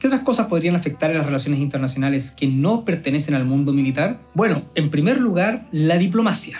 ¿Qué 0.00 0.06
otras 0.06 0.22
cosas 0.22 0.46
podrían 0.46 0.76
afectar 0.76 1.10
a 1.10 1.14
las 1.14 1.26
relaciones 1.26 1.60
internacionales 1.60 2.30
que 2.30 2.46
no 2.46 2.86
pertenecen 2.86 3.34
al 3.34 3.44
mundo 3.44 3.74
militar? 3.74 4.18
Bueno, 4.32 4.64
en 4.74 4.88
primer 4.88 5.20
lugar, 5.20 5.68
la 5.72 5.98
diplomacia. 5.98 6.58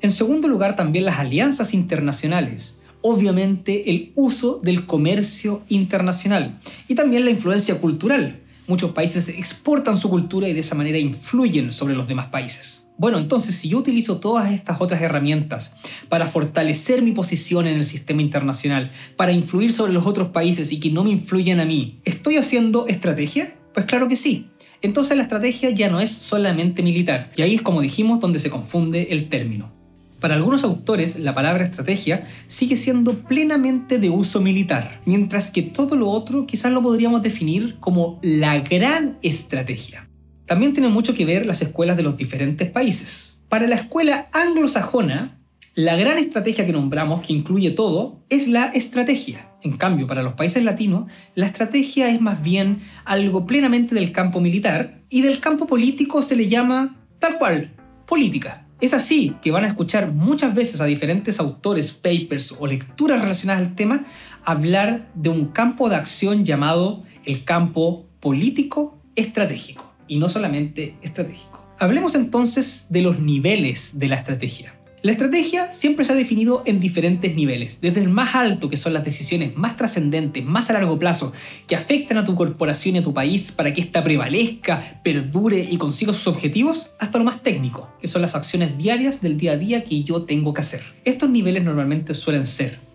En 0.00 0.10
segundo 0.10 0.48
lugar, 0.48 0.74
también 0.74 1.04
las 1.04 1.20
alianzas 1.20 1.74
internacionales. 1.74 2.80
Obviamente, 3.00 3.88
el 3.88 4.10
uso 4.16 4.58
del 4.64 4.84
comercio 4.84 5.62
internacional. 5.68 6.58
Y 6.88 6.96
también 6.96 7.24
la 7.24 7.30
influencia 7.30 7.80
cultural. 7.80 8.40
Muchos 8.66 8.90
países 8.90 9.28
exportan 9.28 9.96
su 9.96 10.10
cultura 10.10 10.48
y 10.48 10.52
de 10.52 10.60
esa 10.60 10.74
manera 10.74 10.98
influyen 10.98 11.70
sobre 11.70 11.94
los 11.94 12.08
demás 12.08 12.26
países. 12.26 12.81
Bueno, 12.98 13.18
entonces 13.18 13.54
si 13.56 13.68
yo 13.68 13.78
utilizo 13.78 14.18
todas 14.18 14.52
estas 14.52 14.80
otras 14.80 15.00
herramientas 15.00 15.76
para 16.08 16.28
fortalecer 16.28 17.02
mi 17.02 17.12
posición 17.12 17.66
en 17.66 17.78
el 17.78 17.84
sistema 17.84 18.22
internacional, 18.22 18.90
para 19.16 19.32
influir 19.32 19.72
sobre 19.72 19.92
los 19.92 20.06
otros 20.06 20.28
países 20.28 20.70
y 20.72 20.78
que 20.78 20.90
no 20.90 21.02
me 21.02 21.10
influyan 21.10 21.58
a 21.58 21.64
mí, 21.64 22.00
¿estoy 22.04 22.36
haciendo 22.36 22.86
estrategia? 22.86 23.56
Pues 23.74 23.86
claro 23.86 24.08
que 24.08 24.16
sí. 24.16 24.48
Entonces 24.82 25.16
la 25.16 25.22
estrategia 25.22 25.70
ya 25.70 25.88
no 25.88 26.00
es 26.00 26.10
solamente 26.10 26.82
militar, 26.82 27.30
y 27.36 27.42
ahí 27.42 27.54
es 27.54 27.62
como 27.62 27.80
dijimos 27.80 28.20
donde 28.20 28.40
se 28.40 28.50
confunde 28.50 29.08
el 29.10 29.28
término. 29.28 29.72
Para 30.20 30.36
algunos 30.36 30.62
autores, 30.62 31.18
la 31.18 31.34
palabra 31.34 31.64
estrategia 31.64 32.24
sigue 32.46 32.76
siendo 32.76 33.24
plenamente 33.24 33.98
de 33.98 34.10
uso 34.10 34.40
militar, 34.40 35.00
mientras 35.04 35.50
que 35.50 35.62
todo 35.62 35.96
lo 35.96 36.08
otro 36.10 36.46
quizás 36.46 36.72
lo 36.72 36.82
podríamos 36.82 37.22
definir 37.22 37.76
como 37.80 38.20
la 38.22 38.60
gran 38.60 39.18
estrategia. 39.22 40.08
También 40.52 40.74
tiene 40.74 40.90
mucho 40.90 41.14
que 41.14 41.24
ver 41.24 41.46
las 41.46 41.62
escuelas 41.62 41.96
de 41.96 42.02
los 42.02 42.18
diferentes 42.18 42.70
países. 42.70 43.40
Para 43.48 43.66
la 43.66 43.76
escuela 43.76 44.28
anglosajona, 44.32 45.38
La 45.74 45.96
gran 45.96 46.18
estrategia 46.18 46.66
que 46.66 46.74
nombramos, 46.74 47.26
que 47.26 47.32
incluye 47.32 47.70
todo, 47.70 48.22
es 48.28 48.48
la 48.48 48.66
estrategia. 48.66 49.48
En 49.62 49.78
cambio, 49.78 50.06
para 50.06 50.22
los 50.22 50.34
países 50.34 50.62
latinos, 50.62 51.10
la 51.34 51.46
estrategia 51.46 52.10
es 52.10 52.20
más 52.20 52.42
bien 52.42 52.82
algo 53.06 53.46
plenamente 53.46 53.94
del 53.94 54.12
campo 54.12 54.42
militar 54.42 55.00
y 55.08 55.22
del 55.22 55.40
campo 55.40 55.66
político 55.66 56.20
se 56.20 56.36
le 56.36 56.48
llama 56.48 57.02
tal 57.18 57.38
cual, 57.38 57.72
política. 58.04 58.66
Es 58.82 58.92
así 58.92 59.34
que 59.40 59.52
van 59.52 59.64
a 59.64 59.68
escuchar 59.68 60.12
muchas 60.12 60.54
veces 60.54 60.82
a 60.82 60.84
diferentes 60.84 61.40
autores, 61.40 61.92
papers 61.92 62.54
o 62.58 62.66
lecturas 62.66 63.22
relacionadas 63.22 63.66
al 63.66 63.74
tema 63.74 64.04
hablar 64.44 65.10
de 65.14 65.30
un 65.30 65.46
campo 65.46 65.88
de 65.88 65.96
acción 65.96 66.44
llamado 66.44 67.04
el 67.24 67.44
campo 67.44 68.04
político 68.20 68.98
estratégico 69.16 69.91
y 70.12 70.18
no 70.18 70.28
solamente 70.28 70.94
estratégico. 71.00 71.64
Hablemos 71.78 72.14
entonces 72.14 72.84
de 72.90 73.00
los 73.00 73.18
niveles 73.18 73.92
de 73.94 74.08
la 74.08 74.16
estrategia. 74.16 74.74
La 75.00 75.12
estrategia 75.12 75.72
siempre 75.72 76.04
se 76.04 76.12
ha 76.12 76.14
definido 76.14 76.62
en 76.66 76.80
diferentes 76.80 77.34
niveles, 77.34 77.80
desde 77.80 78.02
el 78.02 78.10
más 78.10 78.34
alto, 78.34 78.68
que 78.68 78.76
son 78.76 78.92
las 78.92 79.04
decisiones 79.04 79.56
más 79.56 79.78
trascendentes, 79.78 80.44
más 80.44 80.68
a 80.68 80.74
largo 80.74 80.98
plazo, 80.98 81.32
que 81.66 81.76
afectan 81.76 82.18
a 82.18 82.26
tu 82.26 82.34
corporación 82.34 82.96
y 82.96 82.98
a 82.98 83.02
tu 83.02 83.14
país 83.14 83.52
para 83.52 83.72
que 83.72 83.80
ésta 83.80 84.04
prevalezca, 84.04 85.00
perdure 85.02 85.66
y 85.68 85.78
consiga 85.78 86.12
sus 86.12 86.26
objetivos, 86.26 86.90
hasta 87.00 87.18
lo 87.18 87.24
más 87.24 87.42
técnico, 87.42 87.88
que 88.02 88.06
son 88.06 88.20
las 88.20 88.34
acciones 88.34 88.76
diarias 88.76 89.22
del 89.22 89.38
día 89.38 89.52
a 89.52 89.56
día 89.56 89.82
que 89.82 90.02
yo 90.02 90.24
tengo 90.24 90.52
que 90.52 90.60
hacer. 90.60 90.82
Estos 91.06 91.30
niveles 91.30 91.64
normalmente 91.64 92.12
suelen 92.12 92.46
ser 92.46 92.92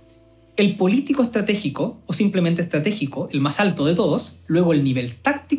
el 0.57 0.75
político 0.75 1.21
estratégico, 1.21 2.01
o 2.07 2.13
simplemente 2.13 2.63
estratégico, 2.63 3.29
el 3.31 3.41
más 3.41 3.59
alto 3.59 3.85
de 3.85 3.93
todos, 3.93 4.39
luego 4.47 4.73
el 4.73 4.83
nivel 4.83 5.15
táctico, 5.15 5.56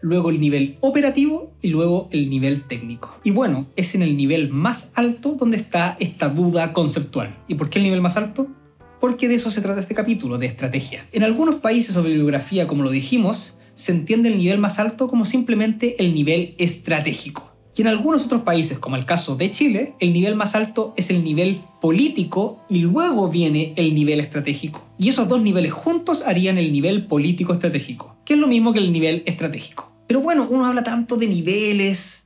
luego 0.00 0.30
el 0.30 0.40
nivel 0.40 0.78
operativo 0.80 1.52
y 1.62 1.68
luego 1.68 2.08
el 2.12 2.30
nivel 2.30 2.66
técnico. 2.66 3.16
Y 3.24 3.30
bueno, 3.30 3.66
es 3.76 3.94
en 3.94 4.02
el 4.02 4.16
nivel 4.16 4.50
más 4.50 4.90
alto 4.94 5.36
donde 5.38 5.56
está 5.56 5.96
esta 6.00 6.28
duda 6.28 6.72
conceptual. 6.72 7.38
¿Y 7.48 7.54
por 7.54 7.70
qué 7.70 7.78
el 7.78 7.84
nivel 7.84 8.00
más 8.00 8.16
alto? 8.16 8.48
Porque 9.00 9.28
de 9.28 9.36
eso 9.36 9.50
se 9.50 9.60
trata 9.60 9.80
este 9.80 9.94
capítulo, 9.94 10.38
de 10.38 10.46
estrategia. 10.46 11.06
En 11.12 11.22
algunos 11.22 11.56
países 11.56 11.96
o 11.96 12.02
bibliografía, 12.02 12.66
como 12.66 12.82
lo 12.82 12.90
dijimos, 12.90 13.58
se 13.74 13.92
entiende 13.92 14.28
el 14.28 14.38
nivel 14.38 14.58
más 14.58 14.78
alto 14.78 15.08
como 15.08 15.24
simplemente 15.24 16.02
el 16.02 16.14
nivel 16.14 16.54
estratégico. 16.58 17.48
Y 17.76 17.82
en 17.82 17.86
algunos 17.86 18.24
otros 18.24 18.42
países, 18.42 18.76
como 18.80 18.96
el 18.96 19.04
caso 19.04 19.36
de 19.36 19.52
Chile, 19.52 19.94
el 20.00 20.12
nivel 20.12 20.34
más 20.34 20.56
alto 20.56 20.92
es 20.96 21.10
el 21.10 21.22
nivel 21.22 21.60
político 21.80 22.58
y 22.68 22.78
luego 22.78 23.28
viene 23.28 23.72
el 23.76 23.94
nivel 23.94 24.18
estratégico. 24.18 24.84
Y 24.98 25.10
esos 25.10 25.28
dos 25.28 25.40
niveles 25.42 25.70
juntos 25.70 26.24
harían 26.26 26.58
el 26.58 26.72
nivel 26.72 27.06
político 27.06 27.52
estratégico, 27.52 28.17
que 28.28 28.34
es 28.34 28.40
lo 28.40 28.46
mismo 28.46 28.74
que 28.74 28.78
el 28.78 28.92
nivel 28.92 29.22
estratégico. 29.24 29.90
Pero 30.06 30.20
bueno, 30.20 30.46
uno 30.50 30.66
habla 30.66 30.84
tanto 30.84 31.16
de 31.16 31.26
niveles. 31.26 32.24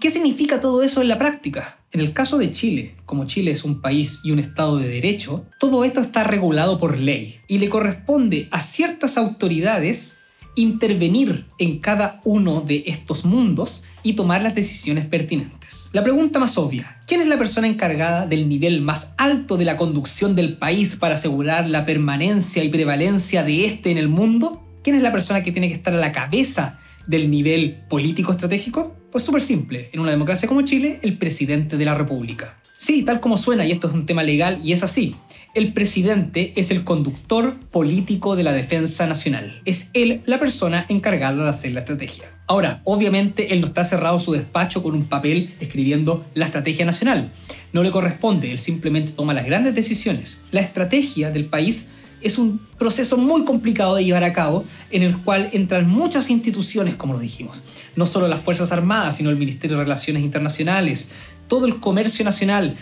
¿Qué 0.00 0.10
significa 0.10 0.60
todo 0.60 0.84
eso 0.84 1.02
en 1.02 1.08
la 1.08 1.18
práctica? 1.18 1.80
En 1.90 1.98
el 1.98 2.12
caso 2.12 2.38
de 2.38 2.52
Chile, 2.52 2.94
como 3.04 3.26
Chile 3.26 3.50
es 3.50 3.64
un 3.64 3.80
país 3.80 4.20
y 4.22 4.30
un 4.30 4.38
Estado 4.38 4.78
de 4.78 4.86
derecho, 4.86 5.44
todo 5.58 5.82
esto 5.82 6.00
está 6.00 6.22
regulado 6.22 6.78
por 6.78 6.98
ley 6.98 7.40
y 7.48 7.58
le 7.58 7.68
corresponde 7.68 8.46
a 8.52 8.60
ciertas 8.60 9.18
autoridades 9.18 10.18
intervenir 10.54 11.46
en 11.58 11.80
cada 11.80 12.20
uno 12.22 12.60
de 12.60 12.84
estos 12.86 13.24
mundos 13.24 13.82
y 14.04 14.12
tomar 14.12 14.40
las 14.40 14.54
decisiones 14.54 15.04
pertinentes. 15.06 15.90
La 15.92 16.04
pregunta 16.04 16.38
más 16.38 16.58
obvia, 16.58 17.00
¿quién 17.08 17.20
es 17.20 17.26
la 17.26 17.38
persona 17.38 17.66
encargada 17.66 18.26
del 18.26 18.48
nivel 18.48 18.82
más 18.82 19.08
alto 19.16 19.56
de 19.56 19.64
la 19.64 19.76
conducción 19.76 20.36
del 20.36 20.58
país 20.58 20.94
para 20.94 21.16
asegurar 21.16 21.68
la 21.68 21.86
permanencia 21.86 22.62
y 22.62 22.68
prevalencia 22.68 23.42
de 23.42 23.66
este 23.66 23.90
en 23.90 23.98
el 23.98 24.08
mundo? 24.08 24.62
¿Quién 24.86 24.94
es 24.94 25.02
la 25.02 25.10
persona 25.10 25.42
que 25.42 25.50
tiene 25.50 25.66
que 25.66 25.74
estar 25.74 25.92
a 25.92 25.98
la 25.98 26.12
cabeza 26.12 26.78
del 27.08 27.28
nivel 27.28 27.82
político 27.88 28.30
estratégico? 28.30 28.94
Pues 29.10 29.24
súper 29.24 29.42
simple, 29.42 29.90
en 29.92 29.98
una 29.98 30.12
democracia 30.12 30.46
como 30.46 30.62
Chile, 30.62 31.00
el 31.02 31.18
presidente 31.18 31.76
de 31.76 31.84
la 31.84 31.96
República. 31.96 32.56
Sí, 32.78 33.02
tal 33.02 33.18
como 33.18 33.36
suena, 33.36 33.66
y 33.66 33.72
esto 33.72 33.88
es 33.88 33.94
un 33.94 34.06
tema 34.06 34.22
legal 34.22 34.60
y 34.62 34.74
es 34.74 34.84
así. 34.84 35.16
El 35.56 35.72
presidente 35.72 36.52
es 36.54 36.70
el 36.70 36.84
conductor 36.84 37.58
político 37.72 38.36
de 38.36 38.44
la 38.44 38.52
defensa 38.52 39.08
nacional. 39.08 39.60
Es 39.64 39.88
él 39.92 40.22
la 40.24 40.38
persona 40.38 40.86
encargada 40.88 41.42
de 41.42 41.50
hacer 41.50 41.72
la 41.72 41.80
estrategia. 41.80 42.26
Ahora, 42.46 42.80
obviamente 42.84 43.52
él 43.54 43.62
no 43.62 43.66
está 43.66 43.84
cerrado 43.84 44.20
su 44.20 44.30
despacho 44.30 44.84
con 44.84 44.94
un 44.94 45.06
papel 45.06 45.52
escribiendo 45.58 46.24
la 46.34 46.44
estrategia 46.44 46.86
nacional. 46.86 47.32
No 47.72 47.82
le 47.82 47.90
corresponde, 47.90 48.52
él 48.52 48.60
simplemente 48.60 49.10
toma 49.10 49.34
las 49.34 49.46
grandes 49.46 49.74
decisiones. 49.74 50.42
La 50.52 50.60
estrategia 50.60 51.32
del 51.32 51.46
país 51.46 51.88
es 52.22 52.38
un 52.38 52.66
proceso 52.78 53.16
muy 53.16 53.44
complicado 53.44 53.94
de 53.94 54.04
llevar 54.04 54.24
a 54.24 54.32
cabo 54.32 54.64
en 54.90 55.02
el 55.02 55.18
cual 55.18 55.50
entran 55.52 55.88
muchas 55.88 56.30
instituciones, 56.30 56.96
como 56.96 57.14
lo 57.14 57.20
dijimos. 57.20 57.64
No 57.94 58.06
solo 58.06 58.28
las 58.28 58.40
Fuerzas 58.40 58.72
Armadas, 58.72 59.16
sino 59.16 59.30
el 59.30 59.36
Ministerio 59.36 59.76
de 59.76 59.84
Relaciones 59.84 60.22
Internacionales, 60.22 61.08
todo 61.48 61.66
el 61.66 61.80
comercio 61.80 62.24
nacional, 62.24 62.76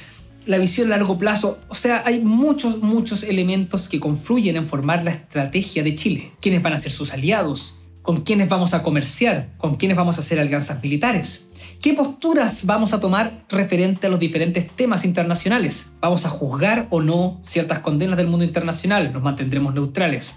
la 0.46 0.58
visión 0.58 0.88
a 0.88 0.96
largo 0.96 1.18
plazo. 1.18 1.58
O 1.68 1.74
sea, 1.74 2.02
hay 2.04 2.20
muchos, 2.20 2.80
muchos 2.82 3.22
elementos 3.22 3.88
que 3.88 4.00
confluyen 4.00 4.56
en 4.56 4.66
formar 4.66 5.04
la 5.04 5.10
estrategia 5.10 5.82
de 5.82 5.94
Chile. 5.94 6.32
¿Quiénes 6.40 6.62
van 6.62 6.72
a 6.72 6.78
ser 6.78 6.92
sus 6.92 7.12
aliados? 7.12 7.76
¿Con 8.02 8.22
quiénes 8.22 8.48
vamos 8.48 8.74
a 8.74 8.82
comerciar? 8.82 9.54
¿Con 9.56 9.76
quiénes 9.76 9.96
vamos 9.96 10.18
a 10.18 10.20
hacer 10.20 10.38
alianzas 10.38 10.82
militares? 10.82 11.46
¿Qué 11.84 11.92
posturas 11.92 12.64
vamos 12.64 12.94
a 12.94 13.00
tomar 13.00 13.44
referente 13.50 14.06
a 14.06 14.10
los 14.10 14.18
diferentes 14.18 14.66
temas 14.70 15.04
internacionales? 15.04 15.92
¿Vamos 16.00 16.24
a 16.24 16.30
juzgar 16.30 16.86
o 16.88 17.02
no 17.02 17.38
ciertas 17.42 17.80
condenas 17.80 18.16
del 18.16 18.26
mundo 18.26 18.42
internacional? 18.42 19.12
¿Nos 19.12 19.22
mantendremos 19.22 19.74
neutrales? 19.74 20.36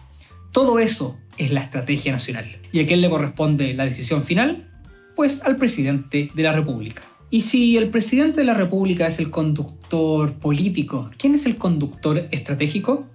Todo 0.52 0.78
eso 0.78 1.16
es 1.38 1.52
la 1.52 1.62
estrategia 1.62 2.12
nacional. 2.12 2.60
¿Y 2.74 2.82
a 2.82 2.86
quién 2.86 3.00
le 3.00 3.10
corresponde 3.10 3.74
la 3.76 3.86
decisión 3.86 4.24
final? 4.24 4.70
Pues 5.16 5.42
al 5.42 5.56
presidente 5.56 6.30
de 6.34 6.44
la 6.44 6.52
República. 6.52 7.02
Y 7.30 7.44
si 7.44 7.78
el 7.78 7.92
presidente 7.92 8.42
de 8.42 8.46
la 8.46 8.54
República 8.54 9.08
es 9.08 9.18
el 9.20 9.32
conductor 9.32 10.34
político, 10.34 11.12
¿quién 11.18 11.34
es 11.34 11.46
el 11.46 11.56
conductor 11.56 12.28
estratégico? 12.32 13.08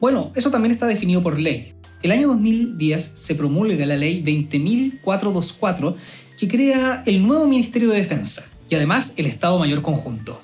Bueno, 0.00 0.32
eso 0.34 0.50
también 0.50 0.72
está 0.72 0.88
definido 0.88 1.22
por 1.22 1.38
ley. 1.38 1.76
El 2.02 2.10
año 2.10 2.26
2010 2.28 3.12
se 3.14 3.34
promulga 3.36 3.86
la 3.86 3.96
ley 3.96 4.24
20.424 4.24 5.94
que 6.36 6.48
crea 6.48 7.02
el 7.06 7.26
nuevo 7.26 7.46
Ministerio 7.46 7.90
de 7.90 7.98
Defensa 7.98 8.44
y 8.68 8.74
además 8.74 9.14
el 9.16 9.26
Estado 9.26 9.58
Mayor 9.58 9.82
Conjunto. 9.82 10.40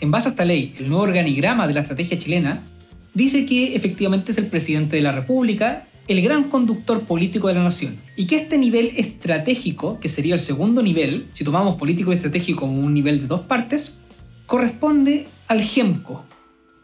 En 0.00 0.10
base 0.10 0.28
a 0.28 0.30
esta 0.32 0.44
ley, 0.44 0.74
el 0.78 0.88
nuevo 0.88 1.04
organigrama 1.04 1.66
de 1.66 1.74
la 1.74 1.80
estrategia 1.80 2.18
chilena 2.18 2.62
dice 3.14 3.46
que 3.46 3.74
efectivamente 3.74 4.32
es 4.32 4.38
el 4.38 4.46
presidente 4.46 4.96
de 4.96 5.02
la 5.02 5.12
República 5.12 5.86
el 6.08 6.22
gran 6.22 6.44
conductor 6.44 7.02
político 7.02 7.48
de 7.48 7.54
la 7.54 7.62
nación 7.62 8.00
y 8.16 8.26
que 8.26 8.36
este 8.36 8.58
nivel 8.58 8.92
estratégico, 8.96 10.00
que 10.00 10.08
sería 10.08 10.34
el 10.34 10.40
segundo 10.40 10.82
nivel, 10.82 11.28
si 11.32 11.44
tomamos 11.44 11.76
político 11.76 12.12
y 12.12 12.16
estratégico 12.16 12.60
como 12.60 12.80
un 12.80 12.92
nivel 12.92 13.20
de 13.20 13.26
dos 13.28 13.42
partes, 13.42 13.98
corresponde 14.46 15.28
al 15.46 15.62
GEMCO. 15.62 16.24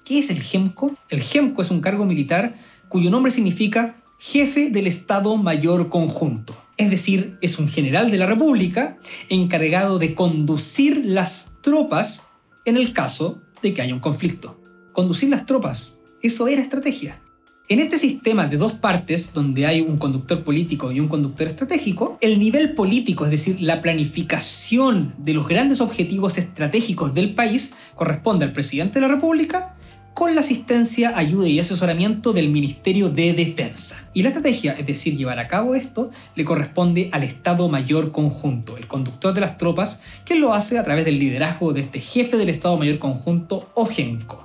¿Qué 0.05 0.21
es 0.21 0.31
el 0.31 0.41
GEMCO? 0.41 0.95
El 1.11 1.21
GEMCO 1.21 1.63
es 1.63 1.71
un 1.71 1.81
cargo 1.81 2.07
militar 2.07 2.55
cuyo 2.89 3.11
nombre 3.11 3.33
significa 3.33 3.97
Jefe 4.19 4.71
del 4.71 4.87
Estado 4.87 5.37
Mayor 5.37 5.89
Conjunto 5.89 6.66
es 6.77 6.91
decir, 6.91 7.39
es 7.41 7.59
un 7.59 7.69
general 7.69 8.11
de 8.11 8.19
la 8.19 8.27
República 8.27 8.99
encargado 9.29 9.99
de 9.99 10.15
conducir 10.15 11.03
las 11.05 11.51
tropas 11.63 12.23
en 12.65 12.77
el 12.77 12.93
caso 12.93 13.43
de 13.63 13.73
que 13.73 13.83
haya 13.83 13.95
un 13.95 14.01
conflicto. 14.01 14.61
Conducir 14.93 15.31
las 15.31 15.47
tropas, 15.47 15.95
eso 16.23 16.49
era 16.49 16.61
estrategia. 16.61 17.23
En 17.69 17.81
este 17.81 17.99
sistema 17.99 18.47
de 18.47 18.59
dos 18.59 18.75
partes, 18.75 19.33
donde 19.33 19.67
hay 19.67 19.81
un 19.81 19.99
conductor 19.99 20.45
político 20.45 20.93
y 20.93 21.01
un 21.01 21.09
conductor 21.09 21.49
estratégico, 21.49 22.17
el 22.21 22.39
nivel 22.39 22.75
político, 22.75 23.25
es 23.25 23.31
decir, 23.31 23.61
la 23.61 23.81
planificación 23.81 25.15
de 25.19 25.35
los 25.35 25.49
grandes 25.49 25.81
objetivos 25.81 26.39
estratégicos 26.39 27.13
del 27.13 27.35
país, 27.35 27.73
corresponde 27.97 28.45
al 28.45 28.53
presidente 28.53 29.01
de 29.01 29.09
la 29.09 29.13
República 29.13 29.76
con 30.17 30.35
la 30.35 30.41
asistencia, 30.41 31.13
ayuda 31.15 31.47
y 31.47 31.61
asesoramiento 31.61 32.33
del 32.33 32.49
Ministerio 32.49 33.11
de 33.11 33.35
Defensa. 33.35 34.09
Y 34.15 34.23
la 34.23 34.31
estrategia, 34.31 34.73
es 34.73 34.87
decir, 34.87 35.15
llevar 35.15 35.39
a 35.39 35.47
cabo 35.47 35.75
esto, 35.75 36.11
le 36.35 36.47
corresponde 36.47 37.11
al 37.13 37.23
Estado 37.23 37.69
Mayor 37.69 38.13
Conjunto, 38.13 38.79
el 38.79 38.87
conductor 38.87 39.35
de 39.35 39.43
las 39.43 39.59
tropas, 39.59 40.01
que 40.25 40.37
lo 40.37 40.55
hace 40.55 40.79
a 40.79 40.85
través 40.85 41.05
del 41.05 41.19
liderazgo 41.19 41.75
de 41.75 41.83
este 41.83 42.01
jefe 42.01 42.39
del 42.39 42.49
Estado 42.49 42.79
Mayor 42.79 42.99
Conjunto 42.99 43.71
o 43.75 43.85
GENCO. 43.85 44.43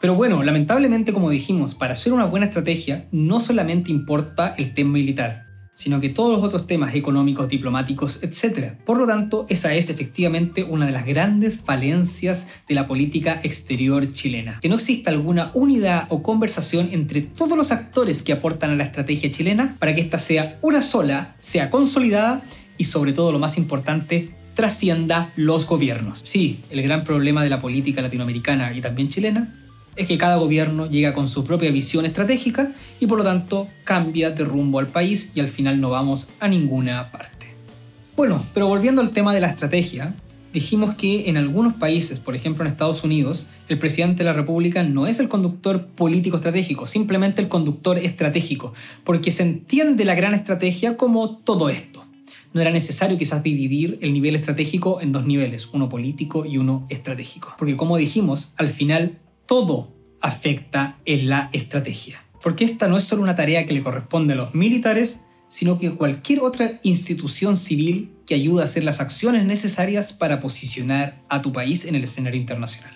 Pero 0.00 0.14
bueno, 0.14 0.42
lamentablemente 0.42 1.12
como 1.12 1.28
dijimos, 1.28 1.74
para 1.74 1.92
hacer 1.92 2.14
una 2.14 2.24
buena 2.24 2.46
estrategia 2.46 3.06
no 3.12 3.38
solamente 3.38 3.90
importa 3.90 4.54
el 4.56 4.72
tema 4.72 4.92
militar, 4.92 5.41
sino 5.74 6.00
que 6.00 6.08
todos 6.08 6.36
los 6.36 6.46
otros 6.46 6.66
temas 6.66 6.94
económicos, 6.94 7.48
diplomáticos, 7.48 8.20
etc. 8.22 8.72
Por 8.84 8.98
lo 8.98 9.06
tanto, 9.06 9.46
esa 9.48 9.74
es 9.74 9.90
efectivamente 9.90 10.64
una 10.64 10.86
de 10.86 10.92
las 10.92 11.06
grandes 11.06 11.60
falencias 11.60 12.46
de 12.68 12.74
la 12.74 12.86
política 12.86 13.40
exterior 13.42 14.12
chilena. 14.12 14.58
Que 14.60 14.68
no 14.68 14.76
exista 14.76 15.10
alguna 15.10 15.50
unidad 15.54 16.06
o 16.10 16.22
conversación 16.22 16.88
entre 16.92 17.22
todos 17.22 17.56
los 17.56 17.72
actores 17.72 18.22
que 18.22 18.32
aportan 18.32 18.70
a 18.70 18.76
la 18.76 18.84
estrategia 18.84 19.30
chilena 19.30 19.76
para 19.78 19.94
que 19.94 20.02
ésta 20.02 20.18
sea 20.18 20.58
una 20.62 20.82
sola, 20.82 21.36
sea 21.40 21.70
consolidada 21.70 22.42
y 22.76 22.84
sobre 22.84 23.12
todo 23.12 23.32
lo 23.32 23.38
más 23.38 23.56
importante, 23.56 24.34
trascienda 24.54 25.32
los 25.36 25.66
gobiernos. 25.66 26.20
Sí, 26.24 26.60
el 26.70 26.82
gran 26.82 27.04
problema 27.04 27.42
de 27.42 27.50
la 27.50 27.60
política 27.60 28.02
latinoamericana 28.02 28.74
y 28.74 28.80
también 28.80 29.08
chilena 29.08 29.61
es 29.96 30.08
que 30.08 30.18
cada 30.18 30.36
gobierno 30.36 30.88
llega 30.88 31.14
con 31.14 31.28
su 31.28 31.44
propia 31.44 31.70
visión 31.70 32.06
estratégica 32.06 32.72
y 33.00 33.06
por 33.06 33.18
lo 33.18 33.24
tanto 33.24 33.68
cambia 33.84 34.30
de 34.30 34.44
rumbo 34.44 34.78
al 34.78 34.88
país 34.88 35.30
y 35.34 35.40
al 35.40 35.48
final 35.48 35.80
no 35.80 35.90
vamos 35.90 36.28
a 36.40 36.48
ninguna 36.48 37.10
parte. 37.10 37.54
Bueno, 38.16 38.44
pero 38.54 38.68
volviendo 38.68 39.00
al 39.00 39.10
tema 39.10 39.34
de 39.34 39.40
la 39.40 39.48
estrategia, 39.48 40.14
dijimos 40.52 40.94
que 40.94 41.28
en 41.28 41.36
algunos 41.36 41.74
países, 41.74 42.18
por 42.18 42.36
ejemplo 42.36 42.64
en 42.64 42.70
Estados 42.70 43.04
Unidos, 43.04 43.46
el 43.68 43.78
presidente 43.78 44.18
de 44.18 44.24
la 44.24 44.32
República 44.34 44.82
no 44.82 45.06
es 45.06 45.18
el 45.18 45.28
conductor 45.28 45.86
político 45.86 46.36
estratégico, 46.36 46.86
simplemente 46.86 47.40
el 47.40 47.48
conductor 47.48 47.98
estratégico, 47.98 48.74
porque 49.04 49.32
se 49.32 49.42
entiende 49.42 50.04
la 50.04 50.14
gran 50.14 50.34
estrategia 50.34 50.96
como 50.96 51.36
todo 51.38 51.68
esto. 51.68 52.04
No 52.52 52.60
era 52.60 52.70
necesario 52.70 53.16
quizás 53.16 53.42
dividir 53.42 53.98
el 54.02 54.12
nivel 54.12 54.36
estratégico 54.36 55.00
en 55.00 55.10
dos 55.10 55.24
niveles, 55.24 55.68
uno 55.72 55.88
político 55.88 56.44
y 56.44 56.58
uno 56.58 56.86
estratégico, 56.90 57.54
porque 57.56 57.78
como 57.78 57.96
dijimos, 57.96 58.52
al 58.58 58.68
final 58.68 59.18
todo 59.46 59.94
afecta 60.20 60.98
en 61.04 61.28
la 61.28 61.50
estrategia. 61.52 62.24
Porque 62.42 62.64
esta 62.64 62.88
no 62.88 62.96
es 62.96 63.04
solo 63.04 63.22
una 63.22 63.36
tarea 63.36 63.66
que 63.66 63.74
le 63.74 63.82
corresponde 63.82 64.32
a 64.32 64.36
los 64.36 64.54
militares, 64.54 65.20
sino 65.48 65.78
que 65.78 65.94
cualquier 65.94 66.40
otra 66.40 66.80
institución 66.82 67.56
civil 67.56 68.12
que 68.26 68.34
ayude 68.34 68.62
a 68.62 68.64
hacer 68.64 68.84
las 68.84 69.00
acciones 69.00 69.44
necesarias 69.44 70.12
para 70.12 70.40
posicionar 70.40 71.22
a 71.28 71.42
tu 71.42 71.52
país 71.52 71.84
en 71.84 71.94
el 71.94 72.04
escenario 72.04 72.40
internacional. 72.40 72.94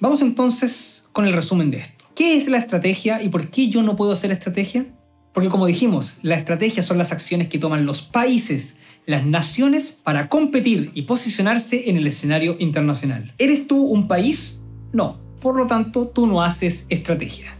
Vamos 0.00 0.22
entonces 0.22 1.06
con 1.12 1.26
el 1.26 1.32
resumen 1.32 1.70
de 1.70 1.78
esto. 1.78 2.04
¿Qué 2.14 2.36
es 2.36 2.48
la 2.48 2.58
estrategia 2.58 3.22
y 3.22 3.28
por 3.28 3.50
qué 3.50 3.68
yo 3.68 3.82
no 3.82 3.96
puedo 3.96 4.12
hacer 4.12 4.30
estrategia? 4.30 4.86
Porque 5.32 5.48
como 5.48 5.66
dijimos, 5.66 6.18
la 6.22 6.34
estrategia 6.34 6.82
son 6.82 6.98
las 6.98 7.12
acciones 7.12 7.48
que 7.48 7.58
toman 7.58 7.86
los 7.86 8.02
países, 8.02 8.76
las 9.06 9.24
naciones, 9.24 9.92
para 9.92 10.28
competir 10.28 10.90
y 10.94 11.02
posicionarse 11.02 11.90
en 11.90 11.96
el 11.96 12.06
escenario 12.06 12.56
internacional. 12.58 13.34
¿Eres 13.38 13.66
tú 13.66 13.84
un 13.84 14.08
país? 14.08 14.60
No. 14.92 15.27
Por 15.40 15.56
lo 15.56 15.66
tanto, 15.66 16.08
tú 16.08 16.26
no 16.26 16.42
haces 16.42 16.84
estrategia. 16.88 17.56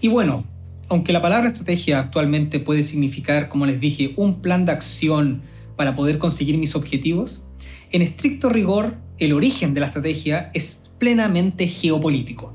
Y 0.00 0.08
bueno, 0.08 0.44
aunque 0.88 1.12
la 1.12 1.22
palabra 1.22 1.48
estrategia 1.48 1.98
actualmente 1.98 2.60
puede 2.60 2.82
significar, 2.82 3.48
como 3.48 3.66
les 3.66 3.80
dije, 3.80 4.12
un 4.16 4.42
plan 4.42 4.64
de 4.64 4.72
acción 4.72 5.42
para 5.76 5.94
poder 5.94 6.18
conseguir 6.18 6.58
mis 6.58 6.74
objetivos, 6.74 7.46
en 7.90 8.02
estricto 8.02 8.48
rigor, 8.48 8.96
el 9.18 9.32
origen 9.32 9.72
de 9.72 9.80
la 9.80 9.86
estrategia 9.86 10.50
es 10.52 10.80
plenamente 10.98 11.68
geopolítico. 11.68 12.52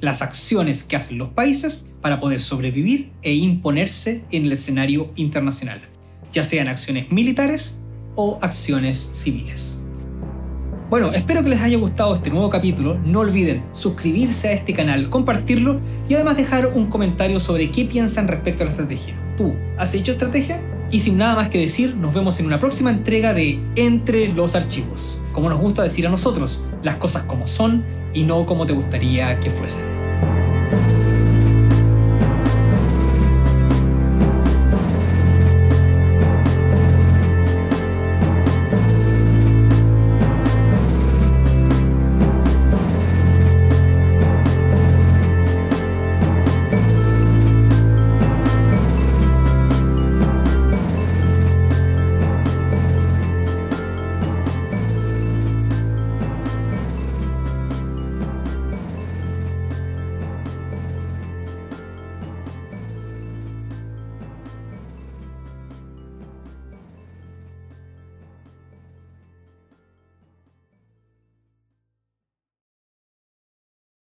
Las 0.00 0.20
acciones 0.20 0.84
que 0.84 0.96
hacen 0.96 1.18
los 1.18 1.30
países 1.30 1.84
para 2.00 2.20
poder 2.20 2.40
sobrevivir 2.40 3.12
e 3.22 3.34
imponerse 3.34 4.24
en 4.30 4.44
el 4.44 4.52
escenario 4.52 5.10
internacional, 5.16 5.80
ya 6.32 6.44
sean 6.44 6.68
acciones 6.68 7.10
militares 7.10 7.76
o 8.16 8.38
acciones 8.42 9.08
civiles. 9.12 9.71
Bueno, 10.92 11.10
espero 11.14 11.42
que 11.42 11.48
les 11.48 11.62
haya 11.62 11.78
gustado 11.78 12.12
este 12.12 12.28
nuevo 12.28 12.50
capítulo. 12.50 12.98
No 13.02 13.20
olviden 13.20 13.64
suscribirse 13.72 14.48
a 14.48 14.52
este 14.52 14.74
canal, 14.74 15.08
compartirlo 15.08 15.80
y 16.06 16.12
además 16.12 16.36
dejar 16.36 16.66
un 16.66 16.88
comentario 16.88 17.40
sobre 17.40 17.70
qué 17.70 17.86
piensan 17.86 18.28
respecto 18.28 18.62
a 18.62 18.66
la 18.66 18.72
estrategia. 18.72 19.16
¿Tú 19.38 19.54
has 19.78 19.94
hecho 19.94 20.12
estrategia? 20.12 20.62
Y 20.90 21.00
sin 21.00 21.16
nada 21.16 21.34
más 21.34 21.48
que 21.48 21.56
decir, 21.56 21.96
nos 21.96 22.12
vemos 22.12 22.38
en 22.40 22.44
una 22.46 22.58
próxima 22.58 22.90
entrega 22.90 23.32
de 23.32 23.58
Entre 23.74 24.28
los 24.28 24.54
Archivos. 24.54 25.22
Como 25.32 25.48
nos 25.48 25.62
gusta 25.62 25.82
decir 25.82 26.06
a 26.06 26.10
nosotros, 26.10 26.62
las 26.82 26.96
cosas 26.96 27.22
como 27.22 27.46
son 27.46 27.82
y 28.12 28.24
no 28.24 28.44
como 28.44 28.66
te 28.66 28.74
gustaría 28.74 29.40
que 29.40 29.50
fuesen. 29.50 30.01